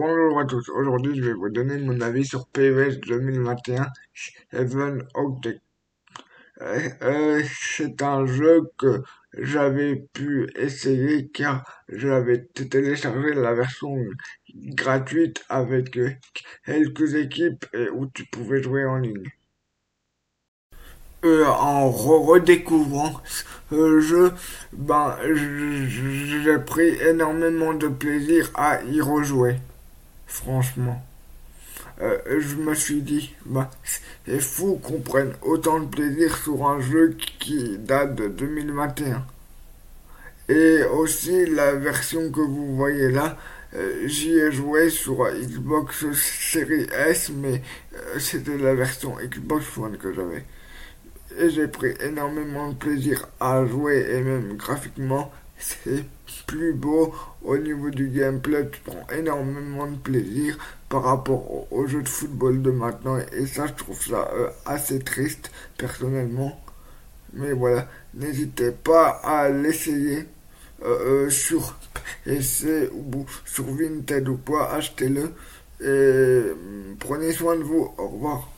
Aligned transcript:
Bonjour 0.00 0.38
à 0.38 0.44
tous, 0.44 0.68
aujourd'hui 0.68 1.16
je 1.16 1.24
vais 1.24 1.32
vous 1.32 1.48
donner 1.48 1.76
mon 1.76 2.00
avis 2.00 2.24
sur 2.24 2.46
PES 2.46 3.00
2021 3.04 3.88
Heaven 4.52 5.02
Octet. 5.14 5.58
Euh, 6.60 6.88
euh, 7.02 7.42
c'est 7.44 8.00
un 8.02 8.24
jeu 8.24 8.70
que 8.78 9.02
j'avais 9.36 9.96
pu 9.96 10.48
essayer 10.54 11.26
car 11.26 11.64
j'avais 11.88 12.44
téléchargé 12.44 13.34
la 13.34 13.54
version 13.54 13.96
gratuite 14.54 15.44
avec 15.48 15.96
euh, 15.96 16.12
quelques 16.64 17.14
équipes 17.14 17.66
et 17.74 17.90
où 17.90 18.06
tu 18.06 18.24
pouvais 18.26 18.62
jouer 18.62 18.84
en 18.84 18.98
ligne. 18.98 19.28
Euh, 21.24 21.44
en 21.44 21.90
redécouvrant 21.90 23.20
ce 23.24 23.98
jeu, 23.98 24.32
ben, 24.72 25.16
j'ai 25.34 26.58
pris 26.64 26.90
énormément 27.02 27.74
de 27.74 27.88
plaisir 27.88 28.52
à 28.54 28.80
y 28.84 29.00
rejouer. 29.00 29.56
Franchement. 30.28 31.04
Euh, 32.00 32.18
je 32.38 32.54
me 32.54 32.74
suis 32.74 33.02
dit, 33.02 33.34
ben, 33.44 33.68
c'est 34.24 34.38
fou 34.38 34.76
qu'on 34.80 35.00
prenne 35.00 35.32
autant 35.42 35.80
de 35.80 35.86
plaisir 35.86 36.36
sur 36.36 36.64
un 36.68 36.80
jeu 36.80 37.16
qui 37.40 37.76
date 37.78 38.14
de 38.14 38.28
2021. 38.28 39.26
Et 40.48 40.84
aussi 40.84 41.46
la 41.46 41.74
version 41.74 42.30
que 42.30 42.40
vous 42.40 42.76
voyez 42.76 43.10
là, 43.10 43.36
euh, 43.74 44.06
j'y 44.06 44.30
ai 44.30 44.52
joué 44.52 44.90
sur 44.90 45.28
Xbox 45.28 46.06
Series 46.12 46.86
S, 46.96 47.30
mais 47.34 47.62
c'était 48.20 48.56
la 48.56 48.74
version 48.74 49.16
Xbox 49.16 49.76
One 49.76 49.98
que 49.98 50.14
j'avais 50.14 50.44
et 51.36 51.50
j'ai 51.50 51.68
pris 51.68 51.94
énormément 52.00 52.70
de 52.70 52.74
plaisir 52.74 53.28
à 53.40 53.64
jouer 53.66 54.06
et 54.10 54.22
même 54.22 54.56
graphiquement 54.56 55.30
c'est 55.58 56.04
plus 56.46 56.72
beau 56.72 57.14
au 57.42 57.58
niveau 57.58 57.90
du 57.90 58.08
gameplay, 58.08 58.68
tu 58.70 58.80
prends 58.80 59.06
énormément 59.16 59.86
de 59.86 59.96
plaisir 59.96 60.58
par 60.88 61.02
rapport 61.04 61.72
au, 61.72 61.86
jeu 61.86 62.02
de 62.02 62.08
football 62.08 62.62
de 62.62 62.70
maintenant 62.70 63.18
et 63.32 63.46
ça 63.46 63.66
je 63.66 63.74
trouve 63.74 64.00
ça 64.00 64.30
euh, 64.34 64.48
assez 64.64 64.98
triste 65.00 65.50
personnellement. 65.76 66.58
Mais 67.34 67.52
voilà, 67.52 67.86
n'hésitez 68.14 68.70
pas 68.70 69.20
à 69.22 69.50
l'essayer 69.50 70.26
euh, 70.84 71.26
euh, 71.26 71.30
sur 71.30 71.76
PC 72.24 72.88
ou 72.92 73.26
sur 73.44 73.64
Vinted 73.64 74.28
ou 74.28 74.38
quoi, 74.38 74.72
achetez-le 74.72 75.32
et 75.80 76.52
prenez 76.98 77.32
soin 77.32 77.56
de 77.56 77.62
vous. 77.62 77.92
Au 77.98 78.08
revoir. 78.08 78.48